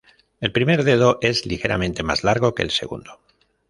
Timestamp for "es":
1.21-1.45